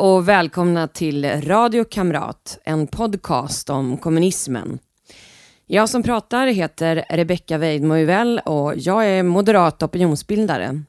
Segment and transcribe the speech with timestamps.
[0.00, 4.78] Och välkomna till Radio Kamrat, en podcast om kommunismen.
[5.66, 7.94] Jag som pratar heter Rebecka Weidmo
[8.44, 10.82] och jag är moderat opinionsbildare.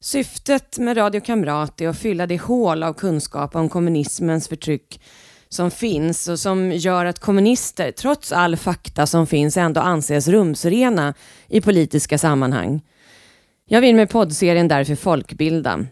[0.00, 5.00] Syftet med Radio Kamrat är att fylla det hål av kunskap om kommunismens förtryck
[5.48, 11.14] som finns och som gör att kommunister, trots all fakta som finns, ändå anses rumsrena
[11.48, 12.80] i politiska sammanhang.
[13.66, 15.86] Jag vill med poddserien därför folkbilda.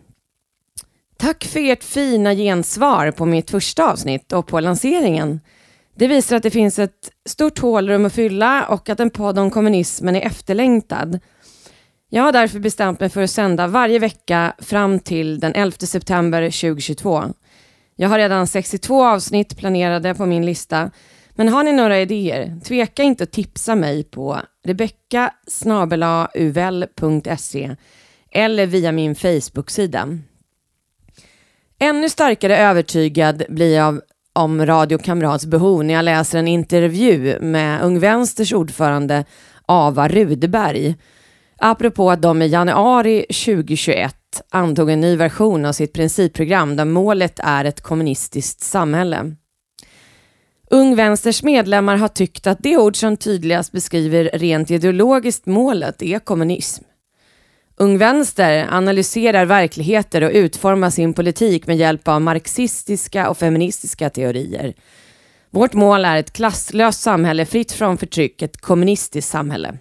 [1.21, 5.41] Tack för ert fina gensvar på mitt första avsnitt och på lanseringen.
[5.97, 9.51] Det visar att det finns ett stort hålrum att fylla och att en podd om
[9.51, 11.19] kommunismen är efterlängtad.
[12.11, 16.43] Jag har därför bestämt mig för att sända varje vecka fram till den 11 september
[16.43, 17.25] 2022.
[17.97, 20.91] Jag har redan 62 avsnitt planerade på min lista,
[21.31, 25.35] men har ni några idéer, tveka inte att tipsa mig på rebecka
[28.31, 30.19] eller via min Facebook-sida.
[31.81, 34.01] Ännu starkare övertygad blir jag
[34.33, 39.25] om Radio Kamrats behov när jag läser en intervju med Ung Vänsters ordförande
[39.67, 40.97] Ava Rudberg.
[41.59, 44.15] Apropå att de i januari 2021
[44.51, 49.35] antog en ny version av sitt principprogram där målet är ett kommunistiskt samhälle.
[50.71, 56.19] Ung Vänsters medlemmar har tyckt att det ord som tydligast beskriver rent ideologiskt målet är
[56.19, 56.85] kommunism.
[57.81, 64.75] Ung Vänster analyserar verkligheter och utformar sin politik med hjälp av marxistiska och feministiska teorier.
[65.51, 69.79] Vårt mål är ett klasslöst samhälle fritt från förtryck, ett kommunistiskt samhälle.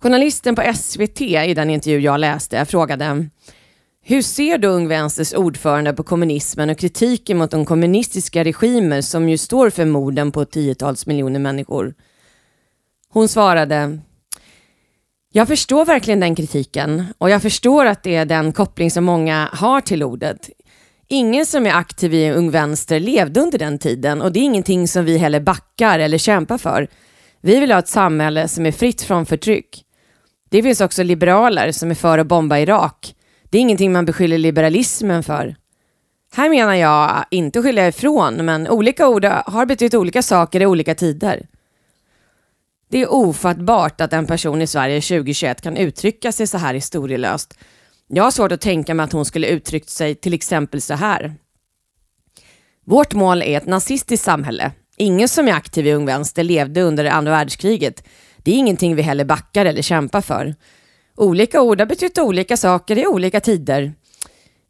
[0.00, 3.28] Journalisten på SVT i den intervju jag läste frågade
[4.02, 9.28] hur ser då Ung Vänsters ordförande på kommunismen och kritiken mot de kommunistiska regimer som
[9.28, 11.94] ju står för morden på tiotals miljoner människor?
[13.08, 13.98] Hon svarade
[15.32, 19.48] jag förstår verkligen den kritiken och jag förstår att det är den koppling som många
[19.52, 20.50] har till ordet.
[21.08, 24.88] Ingen som är aktiv i Ung Vänster levde under den tiden och det är ingenting
[24.88, 26.88] som vi heller backar eller kämpar för.
[27.40, 29.84] Vi vill ha ett samhälle som är fritt från förtryck.
[30.50, 33.14] Det finns också liberaler som är för att bomba Irak.
[33.50, 35.56] Det är ingenting man beskyller liberalismen för.
[36.32, 40.94] Här menar jag inte skilja ifrån, men olika ord har betytt olika saker i olika
[40.94, 41.46] tider.
[42.88, 47.54] Det är ofattbart att en person i Sverige 2021 kan uttrycka sig så här historielöst.
[48.08, 51.34] Jag har svårt att tänka mig att hon skulle uttryckt sig till exempel så här.
[52.86, 54.72] Vårt mål är ett nazistiskt samhälle.
[54.96, 58.04] Ingen som är aktiv i Ung Vänster levde under andra världskriget.
[58.36, 60.54] Det är ingenting vi heller backar eller kämpar för.
[61.16, 63.92] Olika ord har betytt olika saker i olika tider.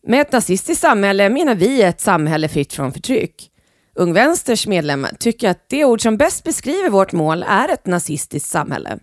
[0.06, 3.50] Med ett nazistiskt samhälle menar vi ett samhälle fritt från förtryck.
[3.98, 8.50] Ung Vänsters medlemmar tycker att det ord som bäst beskriver vårt mål är ett nazistiskt
[8.50, 8.98] samhälle.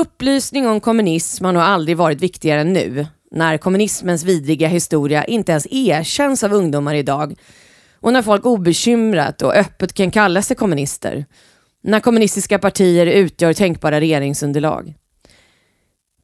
[0.00, 5.52] Upplysning om kommunism har nog aldrig varit viktigare än nu, när kommunismens vidriga historia inte
[5.52, 7.34] ens erkänns av ungdomar idag
[8.00, 11.26] och när folk obekymrat och öppet kan kalla sig kommunister.
[11.82, 14.94] När kommunistiska partier utgör tänkbara regeringsunderlag.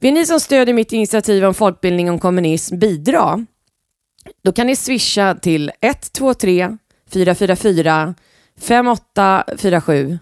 [0.01, 3.47] Vill ni som stödjer mitt initiativ om folkbildning om kommunism bidra
[4.45, 6.77] då kan ni swisha till 123
[7.13, 8.15] 444
[8.61, 10.19] 5847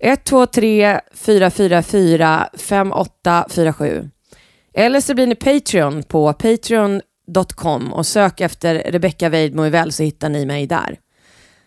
[0.00, 4.10] 123 444 5847
[4.74, 10.28] eller så blir ni Patreon på patreon.com och sök efter Rebecca Weidmo väl så hittar
[10.28, 10.98] ni mig där.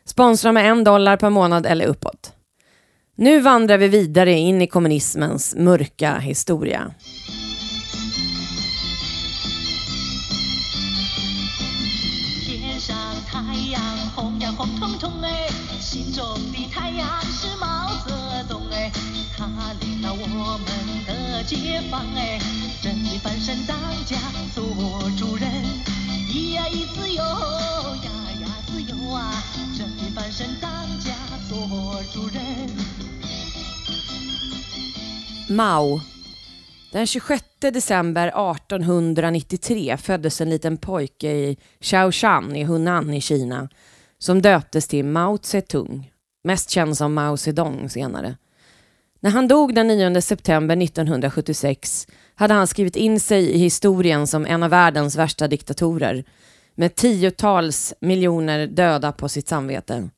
[0.05, 2.33] Sponsra med en dollar per månad eller uppåt.
[3.15, 6.93] Nu vandrar vi vidare in i kommunismens mörka historia.
[21.86, 22.38] 的解放哎，
[22.82, 24.16] 真的翻身当家
[24.54, 24.64] 做
[25.16, 25.48] 主人，
[26.28, 29.32] 咿呀咿自由呀呀自由啊，
[29.76, 31.12] 真的翻身当家
[31.48, 32.42] 做主人。
[35.48, 36.00] Mao
[36.92, 43.68] Den 26 december 1893 föddes en liten pojke i Shaoshan i Hunan i Kina
[44.18, 46.10] som döptes till Mao Zedong,
[46.44, 48.36] mest känd som Mao Zedong senare.
[49.19, 54.45] När han dog den 9 september 1976 hade han skrivit in sig i historien som
[54.45, 56.23] en av världens värsta diktatorer
[56.75, 60.09] med tiotals miljoner döda på sitt samvete.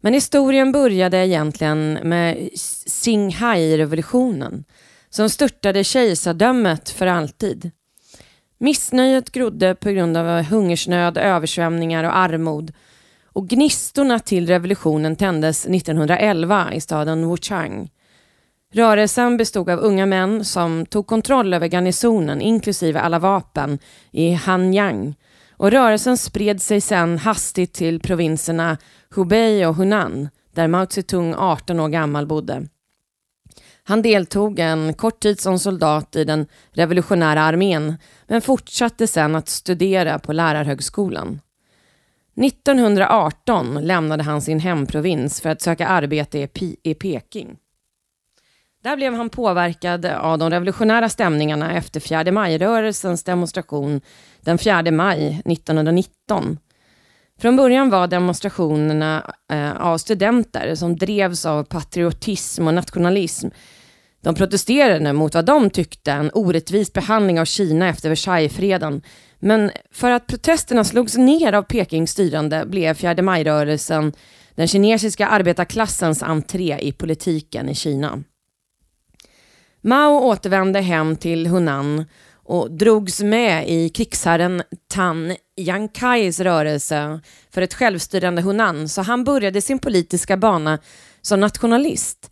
[0.00, 2.48] Men historien började egentligen med
[2.86, 4.64] Xinghai-revolutionen
[5.10, 7.70] som störtade kejsardömet för alltid.
[8.58, 12.72] Missnöjet grodde på grund av hungersnöd, översvämningar och armod
[13.24, 17.90] och gnistorna till revolutionen tändes 1911 i staden Wuchang.
[18.72, 23.78] Rörelsen bestod av unga män som tog kontroll över garnisonen inklusive alla vapen
[24.10, 25.14] i Hanyang
[25.56, 28.78] och rörelsen spred sig sedan hastigt till provinserna
[29.14, 32.66] Hubei och Hunan där Mao Zedong 18 år gammal bodde.
[33.84, 37.94] Han deltog en kort tid som soldat i den revolutionära armén
[38.26, 41.40] men fortsatte sedan att studera på lärarhögskolan.
[42.42, 46.48] 1918 lämnade han sin hemprovins för att söka arbete
[46.82, 47.56] i Peking.
[48.82, 54.00] Där blev han påverkad av de revolutionära stämningarna efter 4 maj-rörelsens demonstration
[54.40, 56.58] den 4 maj 1919.
[57.40, 63.48] Från början var demonstrationerna eh, av studenter som drevs av patriotism och nationalism.
[64.22, 69.02] De protesterade mot vad de tyckte en orättvis behandling av Kina efter Versaillesfreden.
[69.38, 74.12] Men för att protesterna slogs ner av Pekings styrande blev 4 maj-rörelsen
[74.54, 78.22] den kinesiska arbetarklassens entré i politiken i Kina.
[79.82, 82.04] Mao återvände hem till Hunan
[82.34, 89.60] och drogs med i krigsherren Tan Yankais rörelse för ett självstyrande Hunan, så han började
[89.60, 90.78] sin politiska bana
[91.22, 92.30] som nationalist.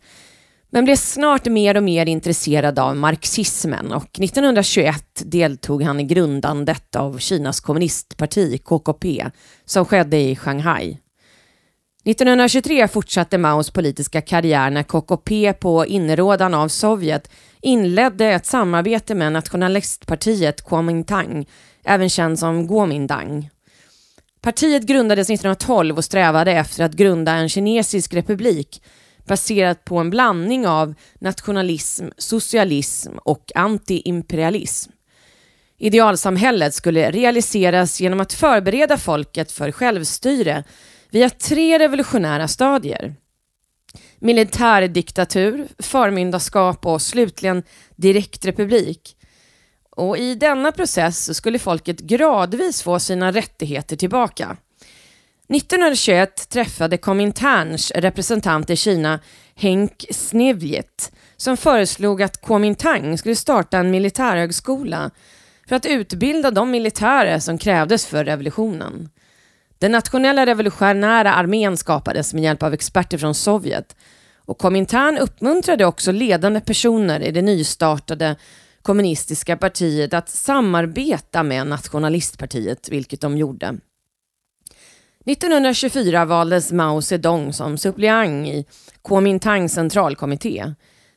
[0.71, 6.95] Men blev snart mer och mer intresserad av marxismen och 1921 deltog han i grundandet
[6.95, 9.25] av Kinas kommunistparti, KKP,
[9.65, 10.97] som skedde i Shanghai.
[12.03, 17.31] 1923 fortsatte Maos politiska karriär när KKP på inrådan av Sovjet
[17.61, 21.45] inledde ett samarbete med nationalistpartiet Kuomintang,
[21.83, 23.49] även känd som Kuomintang.
[24.41, 28.81] Partiet grundades 1912 och strävade efter att grunda en kinesisk republik
[29.27, 34.91] baserat på en blandning av nationalism, socialism och antiimperialism.
[35.77, 40.63] Idealsamhället skulle realiseras genom att förbereda folket för självstyre
[41.11, 43.15] vi har tre revolutionära stadier.
[44.19, 47.63] Militärdiktatur, förmyndarskap och slutligen
[47.95, 49.15] direktrepublik.
[49.89, 54.57] Och i denna process skulle folket gradvis få sina rättigheter tillbaka.
[55.49, 59.19] 1921 träffade Kominterns representant i Kina,
[59.55, 65.11] Henk Snevjet, som föreslog att Kuomintang skulle starta en militärhögskola
[65.69, 69.09] för att utbilda de militärer som krävdes för revolutionen.
[69.79, 73.95] Den nationella revolutionära armén skapades med hjälp av experter från Sovjet
[74.45, 78.35] och Komintern uppmuntrade också ledande personer i det nystartade
[78.81, 83.77] kommunistiska partiet att samarbeta med nationalistpartiet, vilket de gjorde.
[85.25, 88.65] 1924 valdes Mao Zedong som suppleant i
[89.03, 90.73] Kuomintang centralkommitté.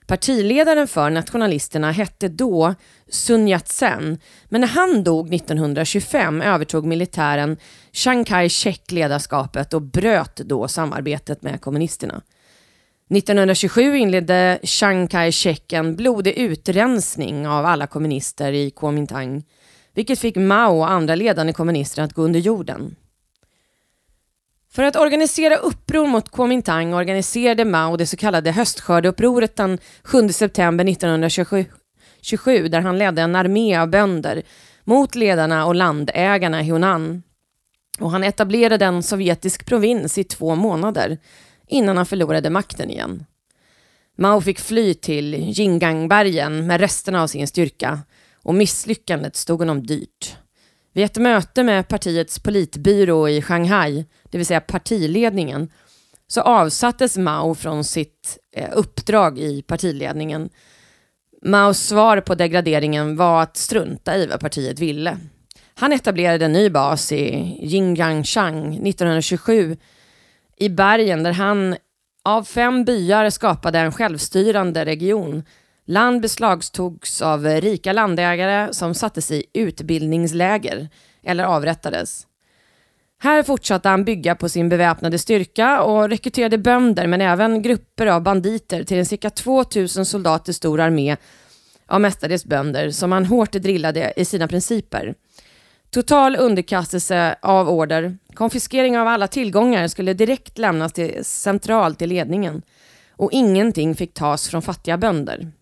[0.06, 2.74] Partiledaren för nationalisterna hette då
[3.08, 4.18] Sun Yat-sen,
[4.48, 7.56] men när han dog 1925 övertog militären
[7.92, 12.22] Chiang Kai-shek ledarskapet och bröt då samarbetet med kommunisterna.
[13.10, 19.44] 1927 inledde Chiang Kai-shek en blodig utrensning av alla kommunister i Kuomintang,
[19.94, 22.96] vilket fick Mao och andra ledande kommunister att gå under jorden.
[24.74, 30.88] För att organisera uppror mot Kuomintang organiserade Mao det så kallade höstskördeupproret den 7 september
[30.88, 31.66] 1927
[32.68, 34.42] där han ledde en armé av bönder
[34.84, 37.22] mot ledarna och landägarna i Hunan.
[38.00, 41.18] Och han etablerade en sovjetisk provins i två månader
[41.66, 43.24] innan han förlorade makten igen.
[44.18, 48.00] Mao fick fly till Jingangbergen med resterna av sin styrka
[48.42, 50.36] och misslyckandet stod honom dyrt.
[50.92, 55.70] Vid ett möte med partiets politbyrå i Shanghai, det vill säga partiledningen,
[56.26, 60.50] så avsattes Mao från sitt eh, uppdrag i partiledningen.
[61.42, 65.18] Maos svar på degraderingen var att strunta i vad partiet ville.
[65.74, 69.76] Han etablerade en ny bas i Jingangshang 1927
[70.56, 71.76] i bergen där han
[72.24, 75.44] av fem byar skapade en självstyrande region
[75.86, 80.88] Land beslagtogs av rika landägare som sattes i utbildningsläger
[81.22, 82.26] eller avrättades.
[83.22, 88.22] Här fortsatte han bygga på sin beväpnade styrka och rekryterade bönder men även grupper av
[88.22, 91.16] banditer till en cirka 2000 soldater stor armé
[91.86, 95.14] av mestadels bönder som han hårt drillade i sina principer.
[95.90, 102.62] Total underkastelse av order, konfiskering av alla tillgångar skulle direkt lämnas till, centralt till ledningen
[103.10, 105.52] och ingenting fick tas från fattiga bönder.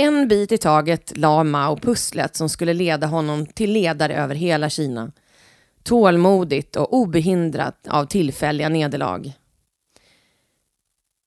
[0.00, 4.70] En bit i taget la Mao pusslet som skulle leda honom till ledare över hela
[4.70, 5.12] Kina.
[5.82, 9.32] Tålmodigt och obehindrat av tillfälliga nederlag.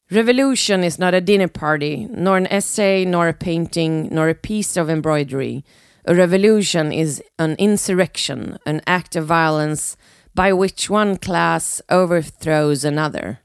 [0.09, 4.81] Revolution is not a dinner party, nor an essay, nor a painting, nor a piece
[4.81, 5.63] of embroidery.
[6.07, 9.97] A revolution is an insurrection, an act of violence
[10.31, 13.37] by which one class overthrows another.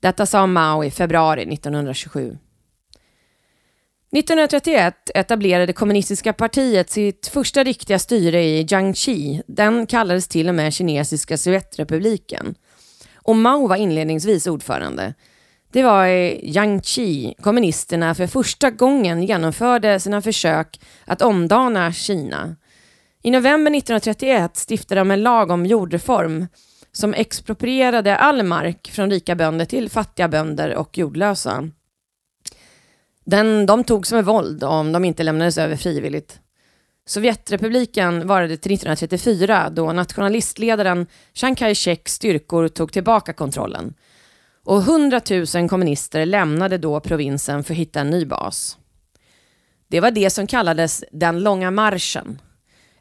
[0.00, 2.43] Detta sa Mao i februari 1927.
[4.14, 9.42] 1931 etablerade kommunistiska partiet sitt första riktiga styre i Jiangxi.
[9.46, 12.54] Den kallades till och med kinesiska Sovjetrepubliken.
[13.14, 15.14] Och Mao var inledningsvis ordförande.
[15.72, 22.56] Det var i Jiangxi kommunisterna för första gången genomförde sina försök att omdana Kina.
[23.22, 26.46] I november 1931 stiftade de en lag om jordreform
[26.92, 31.70] som exproprierade all mark från rika bönder till fattiga bönder och jordlösa.
[33.24, 36.40] Den, de togs med våld om de inte lämnades över frivilligt.
[37.06, 43.94] Sovjetrepubliken varade till 1934 då nationalistledaren Chiang Kai-sheks styrkor tog tillbaka kontrollen.
[44.64, 45.20] Och 100
[45.54, 48.78] 000 kommunister lämnade då provinsen för att hitta en ny bas.
[49.88, 52.38] Det var det som kallades den långa marschen.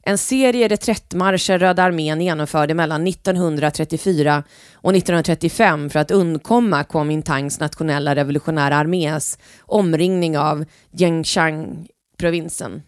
[0.06, 4.44] En serie reträttmarscher Röda armén genomförde mellan 1934
[4.76, 12.82] och 1935 för att undkomma Kuomintangs nationella revolutionära armés omringning av Jiangxang-provinsen.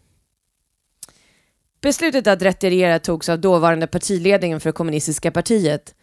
[1.81, 5.95] Beslutet att retirera togs av dåvarande partiledningen för kommunistiska partiet,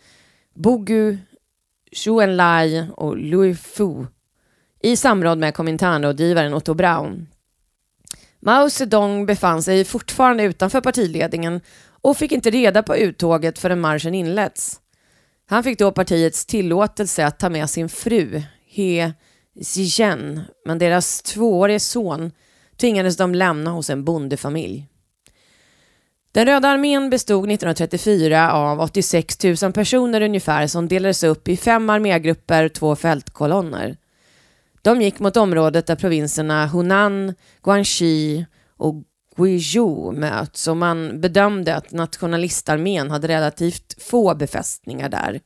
[0.55, 1.19] Bogu,
[1.93, 4.07] Zhou Enlai och Louis Fu,
[4.83, 7.27] i samråd med Komintern-rådgivaren Otto Braun.
[8.45, 11.61] Mao Zedong befann sig fortfarande utanför partiledningen
[12.01, 14.81] och fick inte reda på uttåget förrän marschen inletts.
[15.47, 19.13] Han fick då partiets tillåtelse att ta med sin fru, He
[19.63, 22.33] Zizhen, men deras tvåårige son
[22.81, 24.89] tvingades de lämna hos en bondefamilj.
[26.33, 31.91] Den Röda armén bestod 1934 av 86 000 personer ungefär som delades upp i fem
[31.91, 33.97] armégrupper, två fältkolonner.
[34.83, 38.47] De gick mot området där provinserna Hunan, Guangxi
[38.77, 38.95] och
[39.37, 45.41] Guizhou möts och man bedömde att nationalistarmén hade relativt få befästningar där.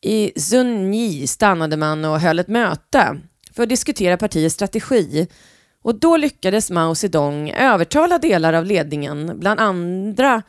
[0.00, 3.20] I Zunyi stannade man och höll ett möte
[3.52, 5.28] för att diskutera partiets strategi
[5.82, 10.42] och då lyckades Mao Zedong övertala delar av ledningen, bland andra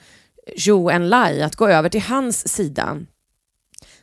[0.58, 2.98] Zhou Enlai, att gå över till hans sida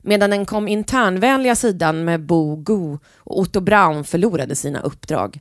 [0.02, 5.40] medan den kom internvänliga sidan med Bo Gu och Otto Braun förlorade sina uppdrag.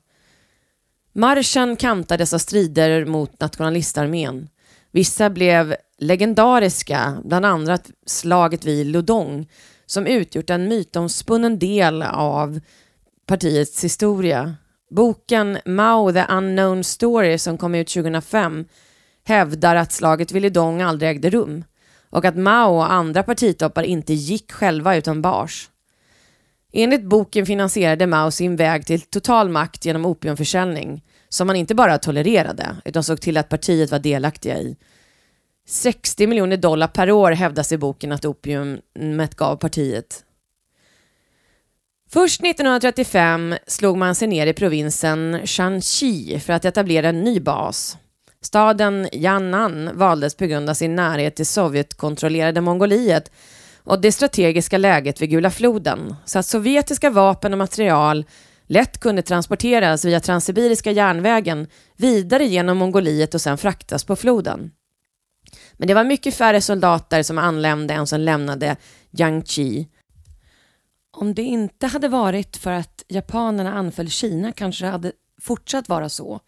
[1.13, 4.49] Marschen kantades av strider mot nationalistarmén.
[4.91, 9.49] Vissa blev legendariska, bland annat slaget vid Ludong
[9.85, 12.59] som utgjort en mytomspunnen del av
[13.25, 14.55] partiets historia.
[14.89, 18.65] Boken Mao the Unknown Story som kom ut 2005
[19.23, 21.63] hävdar att slaget vid Ludong aldrig ägde rum
[22.11, 25.69] och att Mao och andra partitoppar inte gick själva utan bars.
[26.73, 31.97] Enligt boken finansierade Mao sin väg till total makt genom opiumförsäljning, som man inte bara
[31.97, 34.77] tolererade, utan såg till att partiet var delaktiga i.
[35.67, 40.23] 60 miljoner dollar per år hävdas i boken att opiumet gav partiet.
[42.09, 47.97] Först 1935 slog man sig ner i provinsen Shanxi för att etablera en ny bas.
[48.43, 53.31] Staden Yan'an valdes på grund av sin närhet till Sovjetkontrollerade Mongoliet
[53.83, 58.25] och det strategiska läget vid Gula floden, så att sovjetiska vapen och material
[58.67, 61.67] lätt kunde transporteras via Transsibiriska järnvägen
[61.97, 64.71] vidare genom Mongoliet och sedan fraktas på floden.
[65.73, 68.75] Men det var mycket färre soldater som anlände än som lämnade
[69.11, 69.87] Jiangxi.
[71.11, 76.09] Om det inte hade varit för att japanerna anföll Kina kanske det hade fortsatt vara
[76.09, 76.39] så.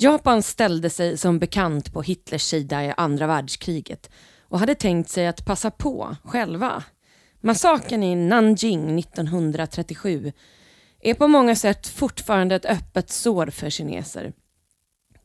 [0.00, 4.10] Japan ställde sig som bekant på Hitlers sida i andra världskriget
[4.42, 6.84] och hade tänkt sig att passa på själva.
[7.40, 10.32] Massakern i Nanjing 1937
[11.00, 14.32] är på många sätt fortfarande ett öppet sår för kineser.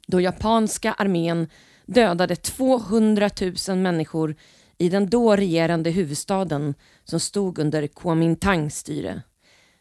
[0.07, 1.47] Då japanska armén
[1.85, 3.29] dödade 200
[3.67, 4.35] 000 människor
[4.77, 9.21] i den då regerande huvudstaden som stod under Kuomintangs styre.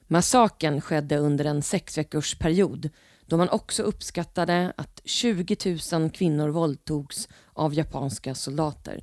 [0.06, 2.90] Massakern skedde under en sexveckorsperiod
[3.26, 5.56] då man också uppskattade att 20
[5.92, 9.00] 000 kvinnor våldtogs av japanska soldater.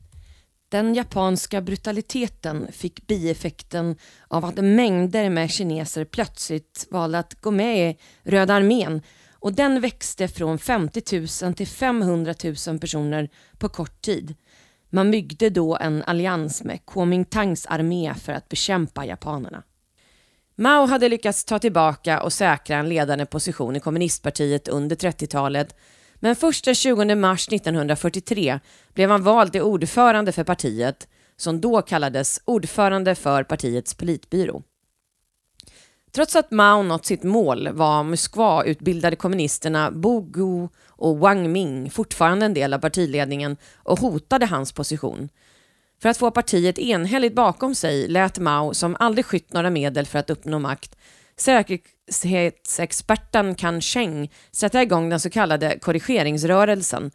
[0.70, 3.96] Den japanska brutaliteten fick bieffekten
[4.28, 9.02] av att mängder med kineser plötsligt valde att gå med i Röda armén
[9.34, 12.34] och den växte från 50 000 till 500
[12.68, 14.36] 000 personer på kort tid.
[14.90, 19.64] Man byggde då en allians med Kuomintangs armé för att bekämpa japanerna.
[20.62, 25.76] Mao hade lyckats ta tillbaka och säkra en ledande position i kommunistpartiet under 30-talet
[26.16, 28.60] men först den 20 mars 1943
[28.94, 34.64] blev han vald till ordförande för partiet som då kallades ordförande för partiets politbyrå.
[36.12, 42.46] Trots att Mao nått sitt mål var Moskva-utbildade kommunisterna Bo Gu och Wang Ming fortfarande
[42.46, 45.30] en del av partiledningen och hotade hans position.
[46.02, 50.20] För att få partiet enhälligt bakom sig lät Mao, som aldrig skytt några medel för
[50.20, 50.96] att uppnå makt,
[51.38, 57.12] säkerhetsexperten Kan Cheng sätta igång den så kallade korrigeringsrörelsen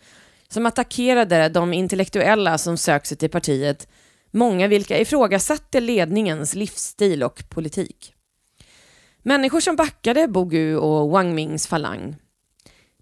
[0.49, 3.89] som attackerade de intellektuella som sökt sig till partiet,
[4.31, 8.15] många vilka ifrågasatte ledningens livsstil och politik.
[9.23, 12.17] Människor som backade Bogu och Wang Mings falang.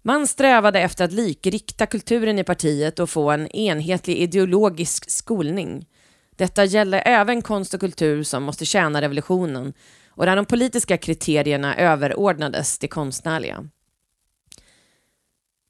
[0.05, 5.85] Man strävade efter att likrikta kulturen i partiet och få en enhetlig ideologisk skolning.
[6.35, 9.73] Detta gällde även konst och kultur som måste tjäna revolutionen
[10.09, 13.69] och där de politiska kriterierna överordnades det konstnärliga.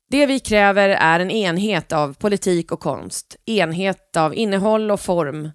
[0.09, 5.51] Det vi kräver är en enhet av politik och konst, enhet av innehåll och form,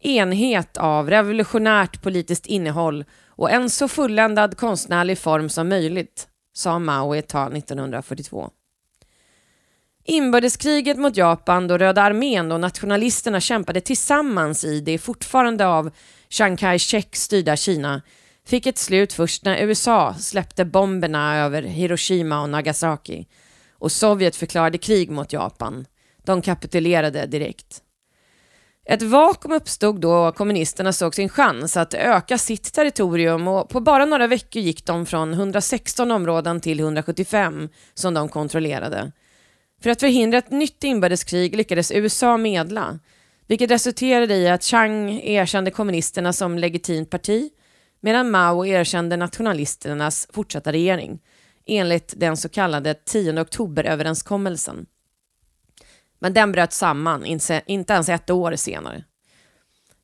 [0.00, 7.14] enhet av revolutionärt politiskt innehåll och en så fulländad konstnärlig form som möjligt, sa Mao
[7.14, 8.50] i ett tal 1942.
[10.04, 15.90] Inbördeskriget mot Japan då Röda armén och nationalisterna kämpade tillsammans i det fortfarande av
[16.28, 18.02] Chiang Kai-shek styrda Kina
[18.46, 23.26] fick ett slut först när USA släppte bomberna över Hiroshima och Nagasaki
[23.72, 25.86] och Sovjet förklarade krig mot Japan.
[26.24, 27.83] De kapitulerade direkt.
[28.86, 34.04] Ett vakuum uppstod då kommunisterna såg sin chans att öka sitt territorium och på bara
[34.04, 39.12] några veckor gick de från 116 områden till 175 som de kontrollerade.
[39.82, 42.98] För att förhindra ett nytt inbördeskrig lyckades USA medla,
[43.46, 47.50] vilket resulterade i att Chang erkände kommunisterna som legitimt parti
[48.00, 51.18] medan Mao erkände nationalisternas fortsatta regering
[51.66, 54.86] enligt den så kallade 10 oktober-överenskommelsen.
[56.24, 57.24] Men den bröt samman,
[57.66, 59.04] inte ens ett år senare.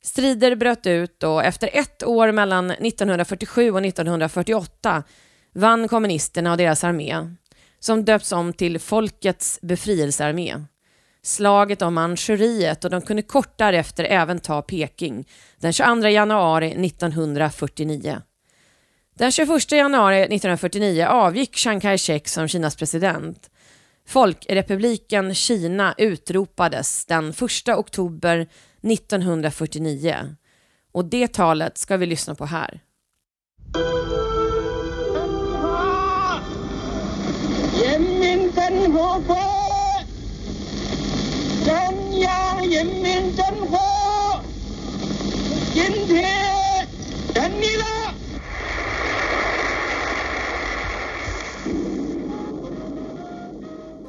[0.03, 5.03] Strider bröt ut och efter ett år mellan 1947 och 1948
[5.53, 7.37] vann kommunisterna och deras armé,
[7.79, 10.65] som döps om till Folkets befrielsearmé,
[11.23, 18.23] slaget om Manchuriet och de kunde kort därefter även ta Peking den 22 januari 1949.
[19.15, 23.51] Den 21 januari 1949 avgick Chiang Kai-shek som Kinas president.
[24.11, 27.37] Folkrepubliken Kina utropades den 1
[27.69, 28.49] oktober
[28.83, 30.17] 1949.
[30.93, 32.81] Och det talet ska vi lyssna på här.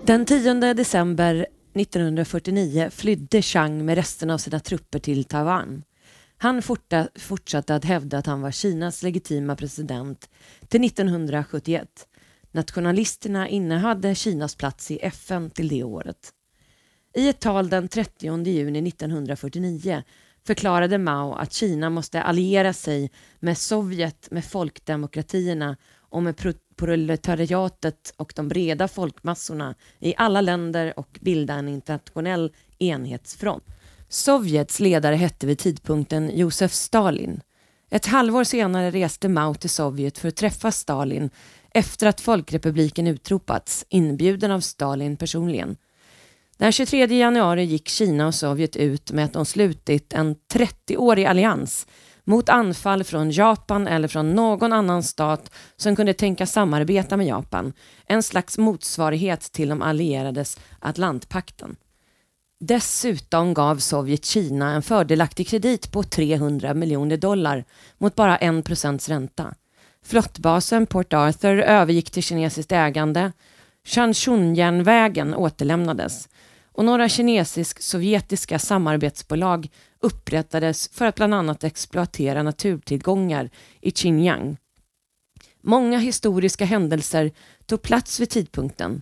[0.06, 5.84] Den 10 december 1949 flydde Chang med resten av sina trupper till Taiwan.
[6.38, 6.62] Han
[7.16, 10.30] fortsatte att hävda att han var Kinas legitima president
[10.68, 11.88] till 1971.
[12.52, 16.30] Nationalisterna innehade Kinas plats i FN till det året.
[17.16, 20.04] I ett tal den 30 juni 1949
[20.48, 26.38] förklarade Mao att Kina måste alliera sig med Sovjet, med folkdemokratierna och med
[26.82, 33.64] proletariatet och de breda folkmassorna i alla länder och bilda en internationell enhetsfront.
[34.10, 37.42] Sovjets ledare hette vid tidpunkten Josef Stalin.
[37.90, 41.30] Ett halvår senare reste Mao till Sovjet för att träffa Stalin
[41.74, 45.78] efter att Folkrepubliken utropats, inbjuden av Stalin personligen.
[46.58, 51.88] Den 23 januari gick Kina och Sovjet ut med att de slutit en 30-årig allians
[52.24, 57.74] mot anfall från Japan eller från någon annan stat som kunde tänka samarbeta med Japan.
[58.06, 61.76] En slags motsvarighet till de allierades Atlantpakten.
[62.60, 67.66] Dessutom gav Sovjet Kina en fördelaktig kredit på 300 miljoner dollar
[67.98, 69.54] mot bara 1 procents ränta.
[70.06, 73.32] Flottbasen Port Arthur övergick till kinesiskt ägande.
[73.86, 76.30] Shanshun-järnvägen återlämnades
[76.82, 83.50] och några kinesisk-sovjetiska samarbetsbolag upprättades för att bland annat exploatera naturtillgångar
[83.82, 84.58] i Xinjiang.
[85.62, 87.32] Många historiska händelser
[87.66, 89.02] tog plats vid tidpunkten.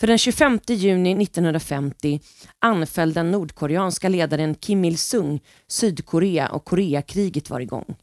[0.00, 2.20] För den 25 juni 1950
[2.58, 7.96] anföll den nordkoreanska ledaren Kim Il-Sung Sydkorea och Koreakriget var igång.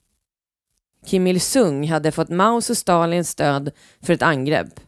[1.06, 4.80] Kim Il-Sung hade fått Maos och Stalins stöd för ett angrepp.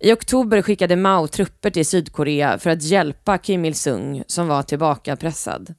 [0.00, 5.74] I oktober skickade Mao trupper till Sydkorea för att hjälpa Kim Il-Sung som var tillbakapressad.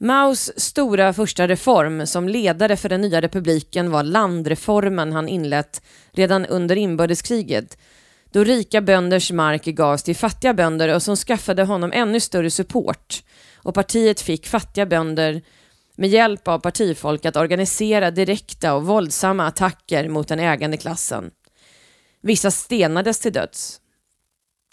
[0.00, 5.82] Maos stora första reform som ledare för den nya republiken var landreformen han inlett
[6.12, 7.78] redan under inbördeskriget
[8.30, 13.22] då rika bönders mark gavs till fattiga bönder och som skaffade honom ännu större support
[13.56, 15.42] och partiet fick fattiga bönder
[15.96, 21.30] med hjälp av partifolk att organisera direkta och våldsamma attacker mot den ägande klassen.
[22.26, 23.80] Vissa stenades till döds.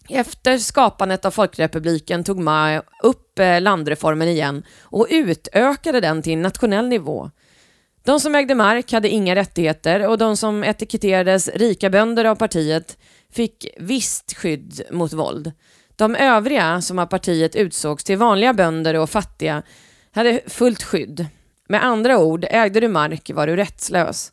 [0.10, 6.88] Efter skapandet av Folkrepubliken tog Mao upp eh, landreformen igen och utökade den till nationell
[6.88, 7.32] nivå.
[8.04, 12.98] De som ägde mark hade inga rättigheter och de som etiketterades rika bönder av partiet
[13.32, 15.52] fick visst skydd mot våld.
[15.96, 19.64] De övriga, som av partiet utsågs till vanliga bönder och fattiga,
[20.12, 21.28] hade fullt skydd.
[21.70, 24.33] Med andra ord, ägde du mark var du rättslös.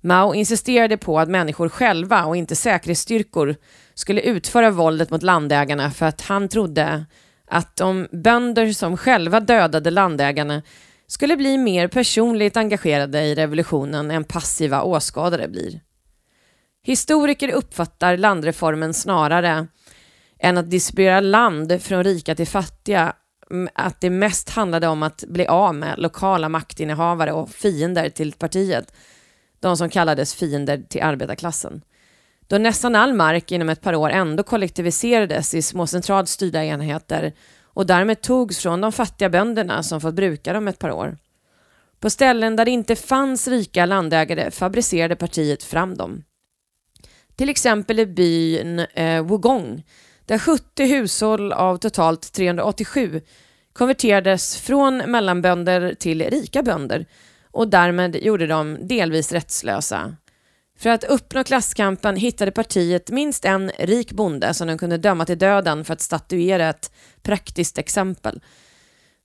[0.00, 3.56] Mao insisterade på att människor själva och inte säkerhetsstyrkor
[3.94, 7.06] skulle utföra våldet mot landägarna för att han trodde
[7.46, 10.62] att de bönder som själva dödade landägarna
[11.06, 15.80] skulle bli mer personligt engagerade i revolutionen än passiva åskådare blir.
[16.82, 19.66] Historiker uppfattar landreformen snarare
[20.38, 23.12] än att distribuera land från rika till fattiga
[23.74, 28.92] att det mest handlade om att bli av med lokala maktinnehavare och fiender till partiet,
[29.60, 31.82] de som kallades fiender till arbetarklassen.
[32.46, 37.32] Då nästan all mark inom ett par år ändå kollektiviserades i små centralt styrda enheter
[37.62, 41.16] och därmed togs från de fattiga bönderna som fått bruka dem ett par år.
[42.00, 46.24] På ställen där det inte fanns rika landägare fabricerade partiet fram dem.
[47.36, 49.82] Till exempel i byn eh, Wugong,
[50.26, 53.20] där 70 hushåll av totalt 387
[53.72, 57.06] konverterades från mellanbönder till rika bönder
[57.52, 60.16] och därmed gjorde dem delvis rättslösa.
[60.78, 65.38] För att uppnå klasskampen hittade partiet minst en rik bonde som de kunde döma till
[65.38, 68.40] döden för att statuera ett praktiskt exempel.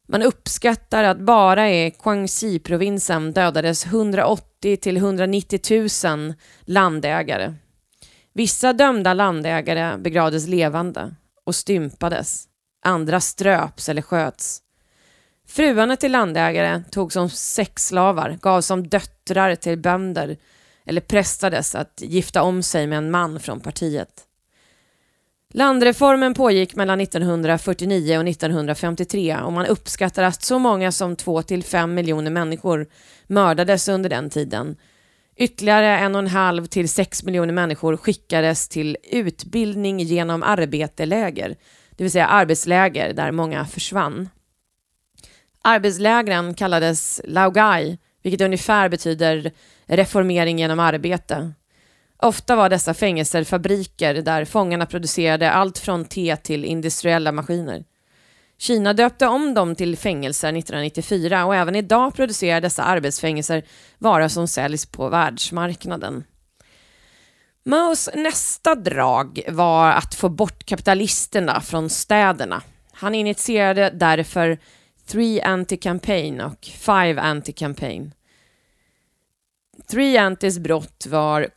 [0.07, 7.53] Man uppskattar att bara i Guangxi-provinsen dödades 180 till 190 000 landägare.
[8.33, 12.47] Vissa dömda landägare begravdes levande och stympades.
[12.85, 14.61] Andra ströps eller sköts.
[15.55, 20.37] Fruarna till landägare togs som sexslavar, gavs som döttrar till bönder
[20.85, 24.09] eller prästades att gifta om sig med en man från partiet.
[25.53, 32.31] Landreformen pågick mellan 1949 och 1953 och man uppskattar att så många som 2-5 miljoner
[32.31, 32.87] människor
[33.27, 34.77] mördades under den tiden.
[35.35, 41.55] Ytterligare en och en halv till 6 miljoner människor skickades till utbildning genom arbeteläger,
[41.91, 44.29] det vill säga arbetsläger där många försvann.
[45.67, 49.51] Arbetslägren kallades Laogai, vilket ungefär betyder
[49.85, 51.53] reformering genom arbete.
[52.17, 57.83] Ofta var dessa fängelser fabriker där fångarna producerade allt från te till industriella maskiner.
[58.57, 63.63] Kina döpte om dem till fängelser 1994 och även idag producerar dessa arbetsfängelser
[63.97, 66.23] varor som säljs på världsmarknaden.
[67.65, 72.61] Maos nästa drag var att få bort kapitalisterna från städerna.
[72.91, 74.57] Han initierade därför
[75.07, 78.11] Three Anti-Campaign och Five Anti-Campaign.
[79.87, 81.49] Three Antis brott var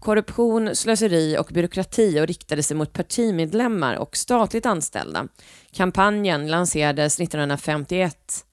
[0.00, 5.28] korruption, slöseri och byråkrati och riktade sig mot partimedlemmar och statligt anställda.
[5.72, 8.44] Kampanjen lanserades 1951.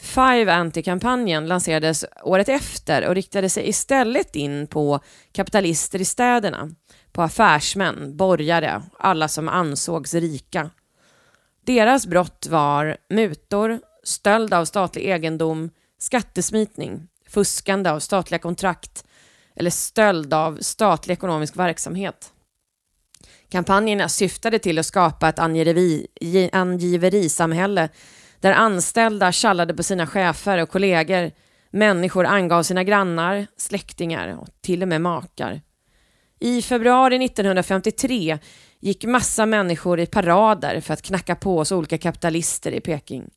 [0.00, 5.00] Five Anti-kampanjen lanserades året efter och riktade sig istället in på
[5.32, 6.70] kapitalister i städerna,
[7.12, 10.70] på affärsmän, borgare, alla som ansågs rika.
[11.66, 19.04] Deras brott var mutor, stöld av statlig egendom, skattesmitning, fuskande av statliga kontrakt
[19.56, 22.32] eller stöld av statlig ekonomisk verksamhet.
[23.48, 25.38] Kampanjerna syftade till att skapa ett
[26.52, 27.88] angiverisamhälle
[28.40, 31.30] där anställda kallade på sina chefer och kollegor,
[31.70, 35.60] människor angav sina grannar, släktingar och till och med makar.
[36.44, 38.38] I februari 1953
[38.80, 43.30] gick massa människor i parader för att knacka på hos olika kapitalister i Peking.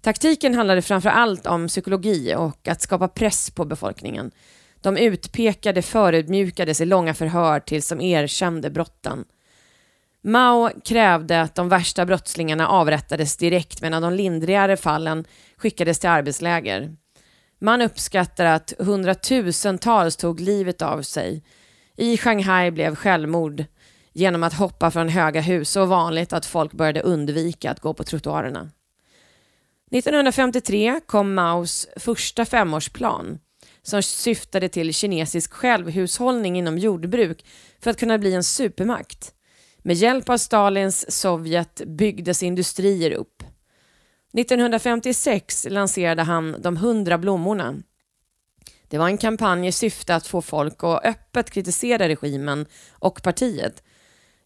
[0.00, 4.30] Taktiken handlade framför allt om psykologi och att skapa press på befolkningen.
[4.80, 9.24] De utpekade förödmjukades i långa förhör tills de erkände brotten.
[10.22, 15.24] Mao krävde att de värsta brottslingarna avrättades direkt medan de lindrigare fallen
[15.56, 16.96] skickades till arbetsläger.
[17.58, 21.42] Man uppskattar att hundratusentals tog livet av sig.
[21.96, 23.64] I Shanghai blev självmord
[24.12, 28.04] genom att hoppa från höga hus så vanligt att folk började undvika att gå på
[28.04, 28.70] trottoarerna.
[29.90, 33.38] 1953 kom Maos första femårsplan
[33.82, 37.44] som syftade till kinesisk självhushållning inom jordbruk
[37.82, 39.32] för att kunna bli en supermakt.
[39.78, 43.42] Med hjälp av Stalins Sovjet byggdes industrier upp.
[44.38, 47.74] 1956 lanserade han De hundra blommorna.
[48.88, 53.82] Det var en kampanj i syfte att få folk att öppet kritisera regimen och partiet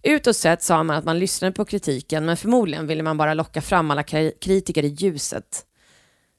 [0.02, 3.60] Utåt sett sa man att man lyssnade på kritiken, men förmodligen ville man bara locka
[3.60, 4.02] fram alla
[4.40, 5.66] kritiker i ljuset.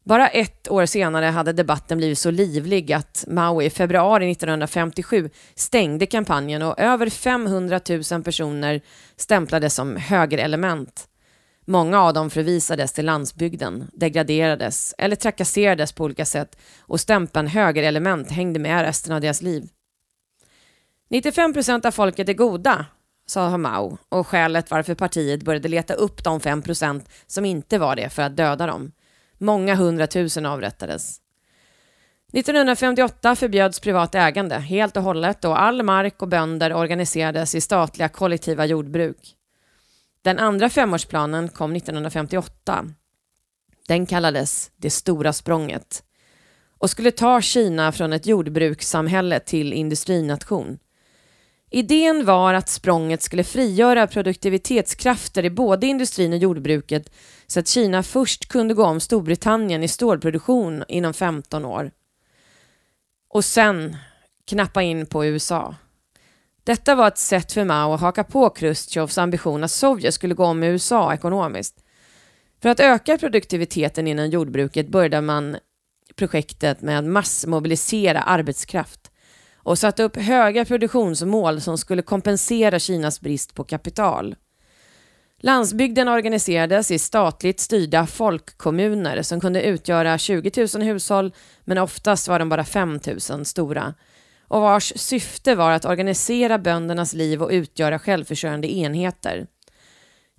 [0.04, 6.06] Bara ett år senare hade debatten blivit så livlig att Mao i februari 1957 stängde
[6.06, 7.80] kampanjen och över 500
[8.12, 8.82] 000 personer
[9.16, 11.08] stämplades som högerelement.
[11.72, 18.32] Många av dem förvisades till landsbygden, degraderades eller trakasserades på olika sätt och stämpeln högerelement
[18.32, 19.70] hängde med resten av deras liv.
[21.10, 22.86] 95 procent av folket är goda,
[23.26, 27.96] sa Mao och skälet varför partiet började leta upp de 5 procent som inte var
[27.96, 28.92] det för att döda dem.
[29.38, 31.18] Många hundratusen avrättades.
[32.34, 38.10] 1958 förbjöds privat ägande helt och hållet och all mark och bönder organiserades i statliga
[38.10, 39.38] kollektiva jordbruk.
[40.24, 42.86] Den andra femårsplanen kom 1958.
[43.88, 46.04] Den kallades Det stora språnget
[46.78, 50.80] och skulle ta Kina från ett jordbrukssamhälle till industrination.
[51.70, 57.12] Idén var att språnget skulle frigöra produktivitetskrafter i både industrin och jordbruket
[57.48, 61.92] så att Kina först kunde gå om Storbritannien i stålproduktion inom 15 år.
[63.30, 63.98] Och sen
[64.46, 65.76] knappa in på USA.
[66.64, 70.46] Detta var ett sätt för Mao att haka på Chrustjovs ambition att Sovjet skulle gå
[70.46, 71.76] om USA ekonomiskt.
[72.62, 75.58] För att öka produktiviteten inom jordbruket började man
[76.16, 79.12] projektet med att massmobilisera arbetskraft
[79.56, 84.36] och satte upp höga produktionsmål som skulle kompensera Kinas brist på kapital.
[85.44, 92.40] Landsbygden organiserades i statligt styrda folkkommuner som kunde utgöra 20 000 hushåll men oftast var
[92.40, 93.94] de bara 5 000 stora
[94.52, 99.48] och vars syfte var att organisera böndernas liv och utgöra självförsörjande enheter.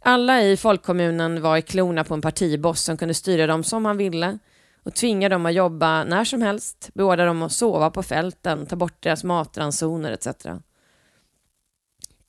[0.01, 3.97] Alla i folkkommunen var i klorna på en partiboss som kunde styra dem som han
[3.97, 4.39] ville
[4.83, 8.77] och tvinga dem att jobba när som helst, beordra dem att sova på fälten, ta
[8.77, 10.47] bort deras matransoner etc.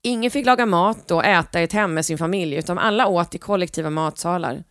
[0.02, 3.36] Ingen fick laga mat och äta i ett hem med sin familj, utan alla åt
[3.36, 4.63] i kollektiva matsalar.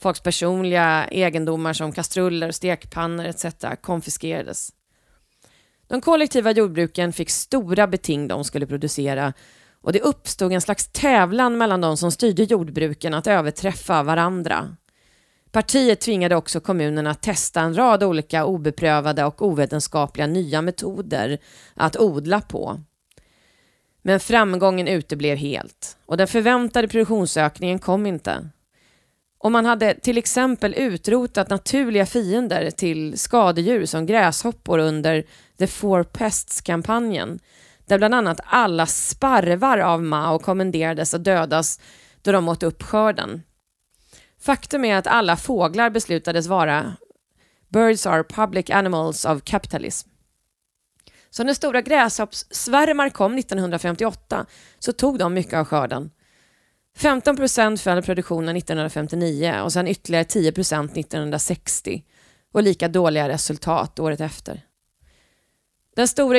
[0.00, 3.44] Folks personliga egendomar som kastruller, stekpannor etc.
[3.80, 4.72] konfiskerades.
[5.88, 9.32] De kollektiva jordbruken fick stora beting de skulle producera
[9.80, 14.76] och det uppstod en slags tävlan mellan de som styrde jordbruken att överträffa varandra.
[15.50, 21.38] Partiet tvingade också kommunerna att testa en rad olika obeprövade och ovetenskapliga nya metoder
[21.74, 22.80] att odla på.
[24.02, 28.48] Men framgången uteblev helt och den förväntade produktionsökningen kom inte.
[29.46, 35.24] Om man hade till exempel utrotat naturliga fiender till skadedjur som gräshoppor under
[35.58, 37.38] The Four Pests-kampanjen,
[37.84, 41.80] där bland annat alla sparvar av Mao kommenderades att dödas
[42.22, 43.42] då de åt upp skörden.
[44.40, 46.96] Faktum är att alla fåglar beslutades vara
[47.68, 50.08] Birds are public animals of capitalism.
[51.30, 54.46] Så när stora gräshoppssvärmar kom 1958
[54.78, 56.10] så tog de mycket av skörden.
[56.96, 62.04] 15 procent föll produktionen 1959 och sen ytterligare 10 procent 1960
[62.52, 64.60] och lika dåliga resultat året efter.
[65.96, 66.38] Den stora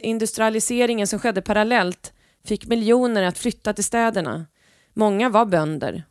[0.00, 2.12] industrialiseringen som skedde parallellt
[2.44, 4.46] fick miljoner att flytta till städerna.
[4.94, 6.04] Många var bönder.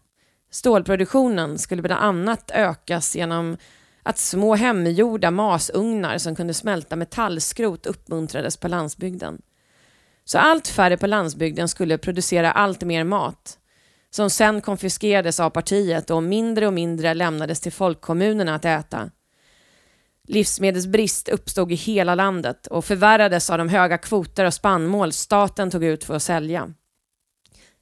[0.51, 3.57] Stålproduktionen skulle bland annat ökas genom
[4.03, 9.41] att små hemgjorda masugnar som kunde smälta metallskrot uppmuntrades på landsbygden.
[10.25, 13.59] Så allt färre på landsbygden skulle producera allt mer mat
[14.15, 19.09] som sen konfiskerades av partiet och mindre och mindre lämnades till folkkommunerna att äta.
[20.27, 25.83] Livsmedelsbrist uppstod i hela landet och förvärrades av de höga kvoter av spannmål staten tog
[25.83, 26.73] ut för att sälja.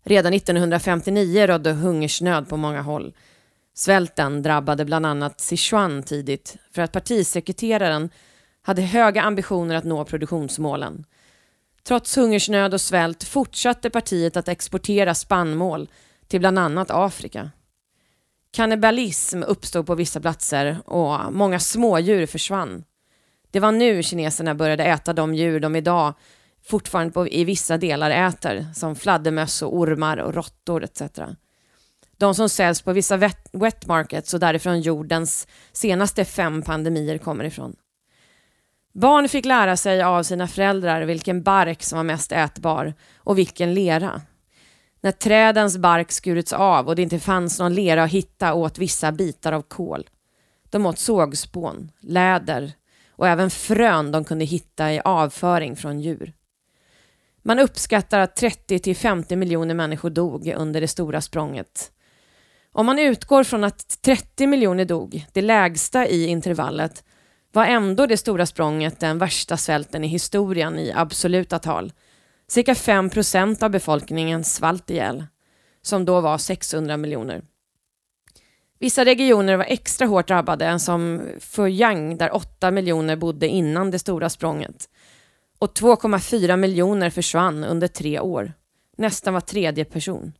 [0.04, 3.14] Redan 1959 rådde hungersnöd på många håll.
[3.74, 8.10] Svälten drabbade bland annat Sichuan tidigt för att partisekreteraren
[8.62, 11.06] hade höga ambitioner att nå produktionsmålen.
[11.84, 15.90] Trots hungersnöd och svält fortsatte partiet att exportera spannmål
[16.32, 17.52] till bland annat Afrika.
[18.52, 22.84] Kannibalism uppstod på vissa platser och många smådjur försvann.
[23.52, 26.14] Det var nu kineserna började äta de djur de idag
[26.66, 31.02] fortfarande på, i vissa delar äter, som fladdermöss och ormar och råttor etc.
[32.18, 37.44] De som säljs på vissa wet, wet markets och därifrån jordens senaste fem pandemier kommer
[37.44, 37.76] ifrån.
[38.94, 43.74] Barn fick lära sig av sina föräldrar vilken bark som var mest ätbar och vilken
[43.74, 44.22] lera.
[45.02, 49.12] När trädens bark skurits av och det inte fanns någon lera att hitta åt vissa
[49.12, 50.10] bitar av kol.
[50.70, 52.72] De åt sågspån, läder
[53.10, 56.34] och även frön de kunde hitta i avföring från djur.
[57.44, 61.92] Man uppskattar att 30 50 miljoner människor dog under det stora språnget.
[62.72, 67.04] Om man utgår från att 30 miljoner dog, det lägsta i intervallet,
[67.52, 71.94] var ändå det stora språnget den värsta svälten i historien i absoluta tal.
[72.52, 75.26] Cirka 5 procent av befolkningen svalt ihjäl,
[75.82, 77.42] som då var 600 miljoner.
[78.80, 84.30] Vissa regioner var extra hårt drabbade, som Fujiang där 8 miljoner bodde innan det stora
[84.30, 84.90] språnget.
[85.60, 88.54] Och 2,4 miljoner försvann under tre år.
[88.98, 90.34] Nästan var tredje person.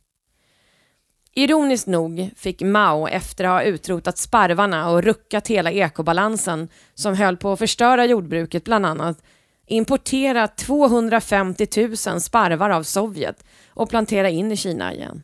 [1.34, 7.36] Ironiskt nog fick Mao efter att ha utrotat sparvarna och ruckat hela ekobalansen som höll
[7.36, 9.22] på att förstöra jordbruket bland annat
[9.66, 11.66] importera 250
[12.06, 15.22] 000 sparvar av Sovjet och plantera in i Kina igen.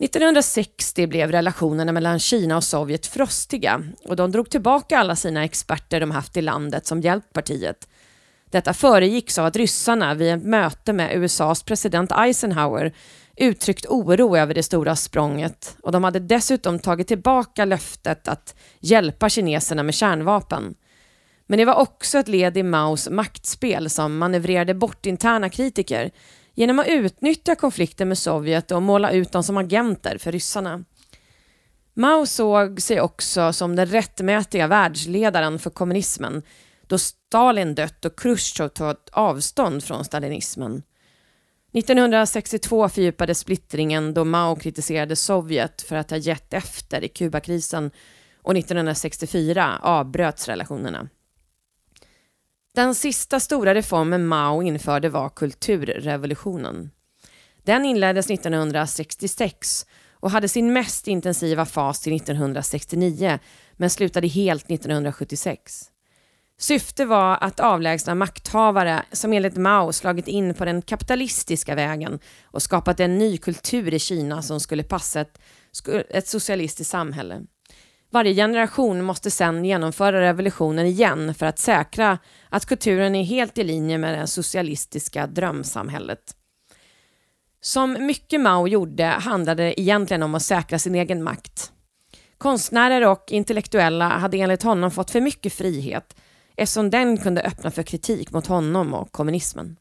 [0.00, 6.00] 1960 blev relationerna mellan Kina och Sovjet frostiga och de drog tillbaka alla sina experter
[6.00, 7.88] de haft i landet som hjälpt partiet.
[8.50, 12.92] Detta föregicks av att ryssarna vid ett möte med USAs president Eisenhower
[13.36, 19.28] uttryckt oro över det stora språnget och de hade dessutom tagit tillbaka löftet att hjälpa
[19.28, 20.74] kineserna med kärnvapen.
[21.50, 26.10] Men det var också ett led i Maos maktspel som manövrerade bort interna kritiker
[26.54, 30.84] genom att utnyttja konflikten med Sovjet och måla ut dem som agenter för ryssarna.
[31.94, 36.42] Mao såg sig också som den rättmätiga världsledaren för kommunismen
[36.86, 40.82] då Stalin dött och Khrushchev tagit avstånd från stalinismen.
[41.72, 47.90] 1962 fördjupades splittringen då Mao kritiserade Sovjet för att ha gett efter i Kubakrisen
[48.42, 51.08] och 1964 avbröts relationerna.
[52.74, 56.90] Den sista stora reformen Mao införde var kulturrevolutionen.
[57.62, 63.38] Den inleddes 1966 och hade sin mest intensiva fas till 1969
[63.76, 65.90] men slutade helt 1976.
[66.60, 72.62] Syftet var att avlägsna makthavare som enligt Mao slagit in på den kapitalistiska vägen och
[72.62, 75.38] skapat en ny kultur i Kina som skulle passa ett,
[76.08, 77.42] ett socialistiskt samhälle.
[78.10, 82.18] Varje generation måste sedan genomföra revolutionen igen för att säkra
[82.48, 86.34] att kulturen är helt i linje med det socialistiska drömsamhället.
[87.60, 91.72] Som mycket Mao gjorde handlade det egentligen om att säkra sin egen makt.
[92.38, 96.16] Konstnärer och intellektuella hade enligt honom fått för mycket frihet
[96.56, 99.76] eftersom den kunde öppna för kritik mot honom och kommunismen.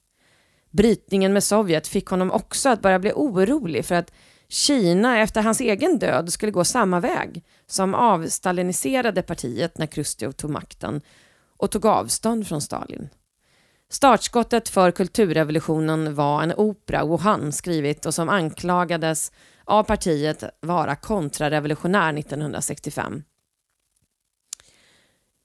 [0.72, 4.12] Brytningen med Sovjet fick honom också att börja bli orolig för att
[4.50, 10.52] Kina efter hans egen död skulle gå samma väg som avstaliniserade partiet när Chrusjtjov tog
[10.52, 11.02] makten
[11.58, 13.10] och tog avstånd från Stalin.
[13.90, 19.32] Startskottet för kulturrevolutionen var en opera Wuhan skrivit och som anklagades
[19.66, 23.24] av partiet vara kontrarevolutionär 1965.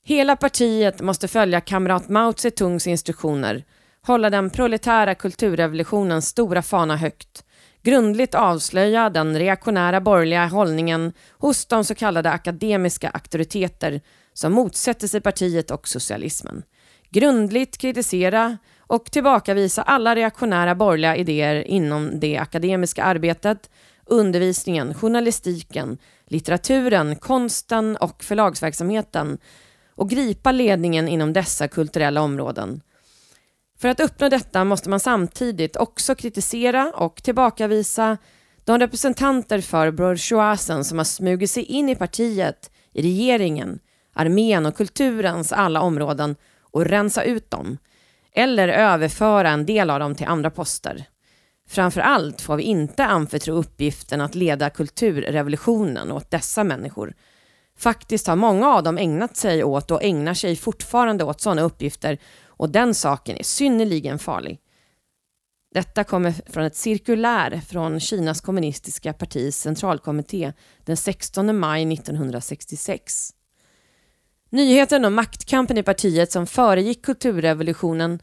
[0.05, 3.65] Hela partiet måste följa kamrat Mao Zedongs instruktioner,
[4.03, 7.45] hålla den proletära kulturrevolutionens stora fana högt,
[7.83, 14.01] grundligt avslöja den reaktionära borgerliga hållningen hos de så kallade akademiska auktoriteter
[14.33, 16.63] som motsätter sig partiet och socialismen.
[17.11, 23.71] Grundligt kritisera och tillbakavisa alla reaktionära borgerliga idéer inom det akademiska arbetet,
[24.07, 29.39] undervisningen, journalistiken, litteraturen, konsten och förlagsverksamheten
[29.95, 32.81] och gripa ledningen inom dessa kulturella områden.
[33.83, 38.19] För att uppnå detta måste man samtidigt också kritisera och tillbakavisa
[38.65, 43.79] de representanter för bourgeoisen som har smugit sig in i partiet, i regeringen,
[44.15, 47.79] armén och kulturens alla områden och rensa ut dem.
[48.35, 51.05] Eller överföra en del av dem till andra poster.
[51.69, 57.15] Framför allt får vi inte anförtro uppgiften att leda kulturrevolutionen åt dessa människor
[57.79, 62.19] Faktiskt har många av dem ägnat sig åt och ägnar sig fortfarande åt sådana uppgifter
[62.63, 64.61] och den saken är synnerligen farlig.
[65.75, 70.53] Detta kommer från ett cirkulär från Kinas kommunistiska partis centralkommitté
[70.85, 73.31] den 16 maj 1966.
[74.51, 78.19] Nyheten om maktkampen i partiet som föregick kulturrevolutionen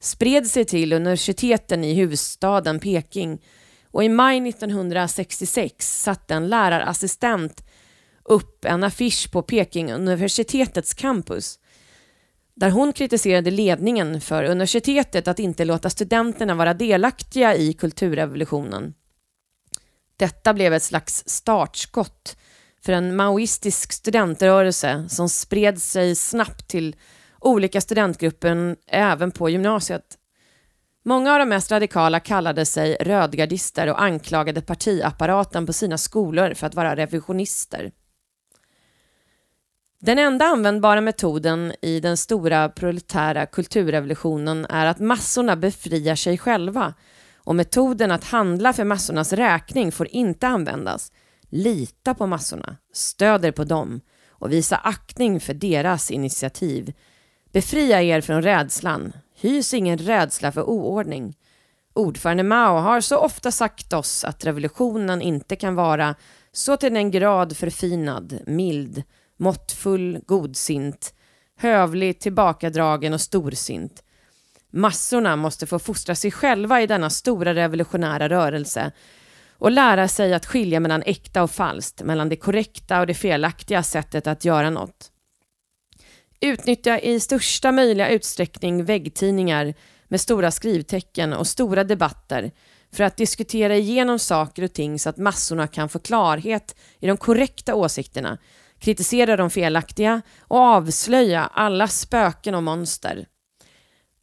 [0.00, 3.42] spred sig till universiteten i huvudstaden Peking
[3.90, 7.64] och i maj 1966 satte en lärarassistent
[8.24, 11.58] upp en affisch på Peking-universitetets campus
[12.54, 18.94] där hon kritiserade ledningen för universitetet att inte låta studenterna vara delaktiga i kulturrevolutionen.
[20.16, 22.36] Detta blev ett slags startskott
[22.84, 26.96] för en maoistisk studentrörelse som spred sig snabbt till
[27.40, 30.18] olika studentgrupper även på gymnasiet.
[31.04, 36.66] Många av de mest radikala kallade sig rödgardister och anklagade partiapparaten på sina skolor för
[36.66, 37.92] att vara revisionister.
[40.04, 46.94] Den enda användbara metoden i den stora proletära kulturrevolutionen är att massorna befriar sig själva
[47.36, 51.12] och metoden att handla för massornas räkning får inte användas.
[51.48, 56.92] Lita på massorna, stöd på dem och visa aktning för deras initiativ.
[57.52, 59.12] Befria er från rädslan.
[59.40, 61.36] Hys ingen rädsla för oordning.
[61.94, 66.14] Ordförande Mao har så ofta sagt oss att revolutionen inte kan vara
[66.52, 69.02] så till den grad förfinad, mild,
[69.42, 71.14] måttfull, godsint,
[71.56, 74.02] hövlig, tillbakadragen och storsint.
[74.70, 78.92] Massorna måste få fostra sig själva i denna stora revolutionära rörelse
[79.58, 83.82] och lära sig att skilja mellan äkta och falskt, mellan det korrekta och det felaktiga
[83.82, 85.12] sättet att göra något.
[86.40, 89.74] Utnyttja i största möjliga utsträckning väggtidningar
[90.08, 92.50] med stora skrivtecken och stora debatter
[92.92, 97.16] för att diskutera igenom saker och ting så att massorna kan få klarhet i de
[97.16, 98.38] korrekta åsikterna,
[98.82, 103.26] kritisera de felaktiga och avslöja alla spöken och monster.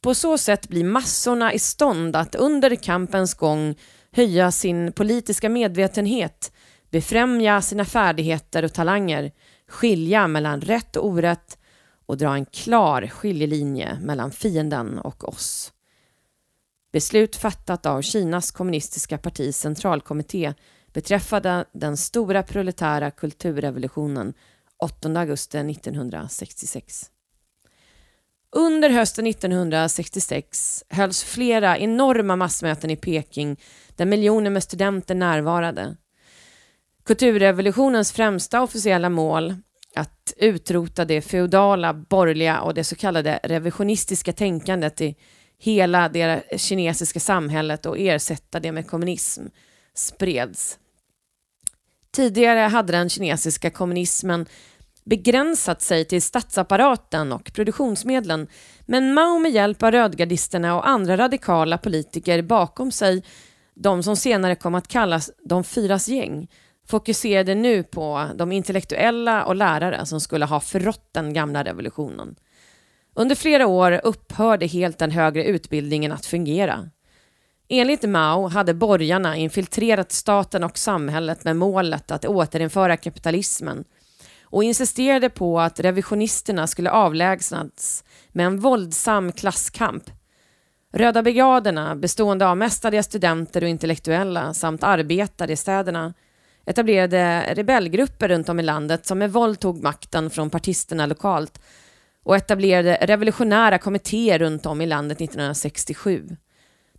[0.02, 3.74] På så sätt blir massorna i stånd att under kampens gång
[4.12, 6.52] höja sin politiska medvetenhet,
[6.90, 9.32] befrämja sina färdigheter och talanger,
[9.68, 11.58] skilja mellan rätt och orätt
[12.06, 15.72] och dra en klar skiljelinje mellan fienden och oss.
[16.92, 20.54] Beslut fattat av Kinas kommunistiska partis centralkommitté
[20.92, 24.34] beträffande den stora proletära kulturrevolutionen
[24.80, 27.10] 8 augusti 1966.
[28.52, 33.60] Under hösten 1966 hölls flera enorma massmöten i Peking
[33.96, 35.96] där miljoner med studenter närvarade.
[37.04, 39.54] Kulturrevolutionens främsta officiella mål,
[39.94, 45.16] att utrota det feodala, borgerliga och det så kallade revisionistiska tänkandet i
[45.58, 49.42] hela det kinesiska samhället och ersätta det med kommunism,
[49.94, 50.78] spreds.
[52.12, 54.46] Tidigare hade den kinesiska kommunismen
[55.04, 58.46] begränsat sig till statsapparaten och produktionsmedlen,
[58.86, 63.24] men Mao med hjälp av rödgardisterna och andra radikala politiker bakom sig,
[63.74, 66.48] de som senare kom att kallas de fyras gäng,
[66.86, 72.36] fokuserade nu på de intellektuella och lärare som skulle ha förrått den gamla revolutionen.
[73.14, 76.90] Under flera år upphörde helt den högre utbildningen att fungera.
[77.72, 83.84] Enligt Mao hade borgarna infiltrerat staten och samhället med målet att återinföra kapitalismen
[84.44, 90.04] och insisterade på att revisionisterna skulle avlägsnas med en våldsam klasskamp.
[90.92, 96.14] Röda brigaderna, bestående av mestadels studenter och intellektuella samt arbetare i städerna,
[96.66, 101.60] etablerade rebellgrupper runt om i landet som med våld tog makten från partisterna lokalt
[102.24, 106.36] och etablerade revolutionära kommittéer runt om i landet 1967.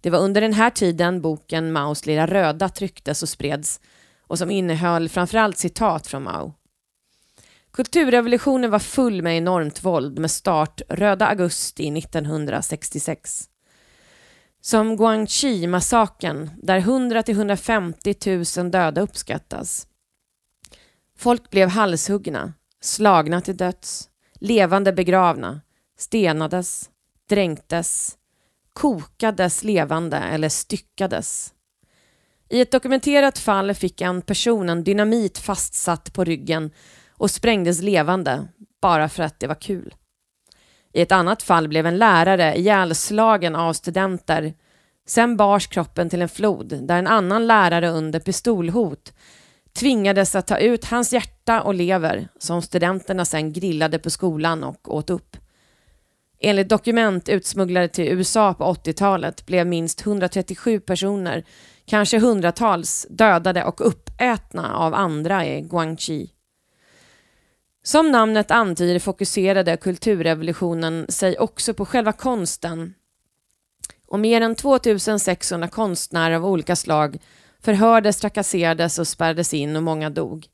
[0.02, 3.80] Det var under den här tiden boken Maos lilla röda trycktes och spreds
[4.22, 6.54] och som innehöll framförallt citat från Mao.
[7.74, 13.50] Kulturrevolutionen var full med enormt våld med start röda augusti 1966.
[14.62, 18.16] Som Guangxi-massakern där 100 till 150
[18.58, 19.88] 000 döda uppskattas.
[21.18, 25.62] Folk blev halshuggna, slagna till döds, levande begravna,
[25.98, 26.90] stenades,
[27.30, 28.18] dränktes,
[28.82, 31.54] kokades levande eller styckades.
[32.50, 36.72] I ett dokumenterat fall fick en person en dynamit fastsatt på ryggen
[37.18, 38.48] och sprängdes levande
[38.82, 39.96] bara för att det var kul.
[40.94, 44.54] I ett annat fall blev en lärare ihjälslagen av studenter.
[45.08, 49.14] Sen bars kroppen till en flod där en annan lärare under pistolhot
[49.74, 54.96] tvingades att ta ut hans hjärta och lever som studenterna sen grillade på skolan och
[54.96, 55.38] åt upp.
[56.44, 61.46] Enligt dokument utsmugglade till USA på 80-talet blev minst 137 personer,
[61.86, 66.30] kanske hundratals, dödade och uppätna av andra i Guangxi.
[67.84, 72.94] Som namnet antyder fokuserade kulturrevolutionen sig också på själva konsten
[74.08, 77.18] och mer än 2600 konstnärer av olika slag
[77.60, 80.48] förhördes, trakasserades och spärrades in och många dog.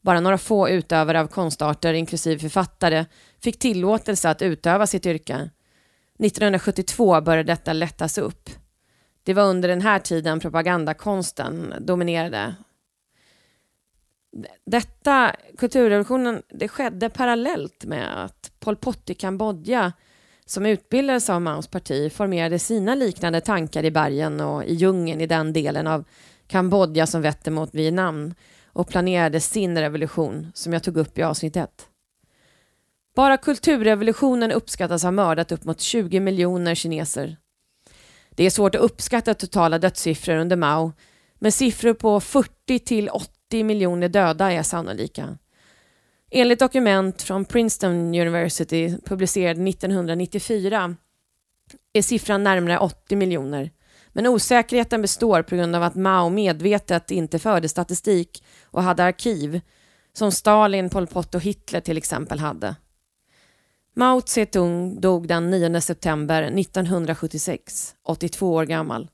[0.00, 3.04] Bara några få utövare av konstarter, inklusive författare,
[3.46, 5.50] fick tillåtelse att utöva sitt yrke.
[6.18, 8.50] 1972 började detta lättas upp.
[9.22, 12.54] Det var under den här tiden propagandakonsten dominerade
[14.66, 19.92] detta, kulturrevolutionen, det skedde parallellt med att Pol Pot i Kambodja
[20.46, 25.26] som utbildades av Maos parti formerade sina liknande tankar i bergen och i djungeln i
[25.26, 26.04] den delen av
[26.46, 28.34] Kambodja som vetter mot Vietnam
[28.66, 31.88] och planerade sin revolution som jag tog upp i avsnitt 1.
[33.16, 37.36] Bara kulturrevolutionen uppskattas ha mördat upp mot 20 miljoner kineser.
[38.30, 40.92] Det är svårt att uppskatta totala dödssiffror under Mao,
[41.38, 45.38] men siffror på 40 till 80 miljoner döda är sannolika.
[46.30, 50.96] Enligt dokument från Princeton University publicerad 1994
[51.92, 53.70] är siffran närmare 80 miljoner.
[54.12, 59.60] Men osäkerheten består på grund av att Mao medvetet inte förde statistik och hade arkiv,
[60.12, 62.76] som Stalin, Pol Pot och Hitler till exempel hade.
[63.98, 69.08] Mao Zedong dog den 9 september 1976, 82 år gammal.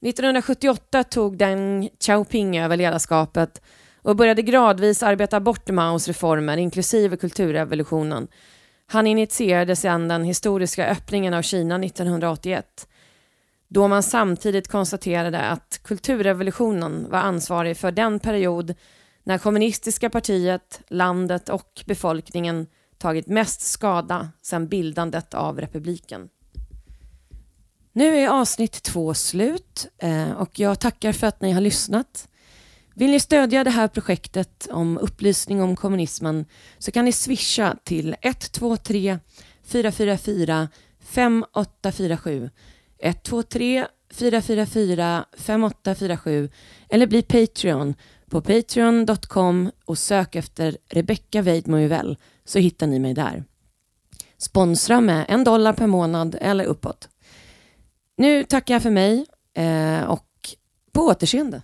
[0.00, 3.62] 1978 tog Deng Xiaoping över ledarskapet
[4.02, 8.28] och började gradvis arbeta bort Maos reformer, inklusive kulturrevolutionen.
[8.86, 12.88] Han initierade sedan den historiska öppningen av Kina 1981
[13.68, 18.74] då man samtidigt konstaterade att kulturrevolutionen var ansvarig för den period
[19.24, 22.66] när kommunistiska partiet, landet och befolkningen
[22.98, 26.28] tagit mest skada sedan bildandet av republiken.
[27.92, 32.28] Nu är avsnitt två slut eh, och jag tackar för att ni har lyssnat.
[32.94, 36.44] Vill ni stödja det här projektet om upplysning om kommunismen
[36.78, 39.18] så kan ni swisha till 123
[39.64, 40.68] 444
[41.00, 42.50] 5847
[42.98, 46.50] 123 444 5847
[46.88, 47.94] eller bli Patreon
[48.30, 51.78] på patreon.com och sök efter Rebecka Weidmo
[52.48, 53.44] så hittar ni mig där.
[54.38, 57.08] Sponsra med en dollar per månad eller uppåt.
[58.16, 60.26] Nu tackar jag för mig eh, och
[60.92, 61.62] på återseende.